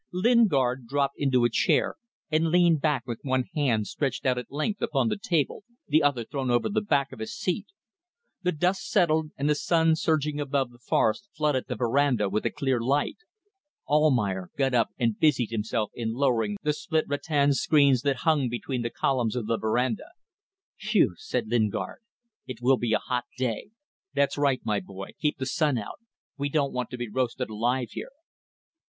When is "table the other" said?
5.15-6.25